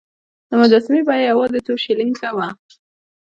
د 0.49 0.51
مجسمې 0.61 1.01
بیه 1.07 1.27
یوازې 1.31 1.59
څو 1.65 1.73
شیلینګه 1.83 2.29
وه. 2.35 2.47